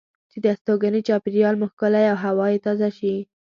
[0.31, 3.15] چې د استوګنې چاپیریال مو ښکلی او هوا یې تازه شي.